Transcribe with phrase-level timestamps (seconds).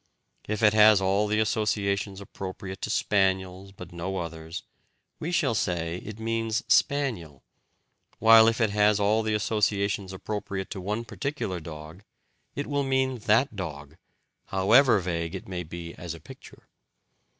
[0.47, 4.63] If it has all the associations appropriate to spaniels but no others,
[5.19, 7.43] we shall say it means "spaniel";
[8.17, 12.01] while if it has all the associations appropriate to one particular dog,
[12.55, 13.95] it will mean that dog,
[14.47, 16.67] however vague it may be as a picture.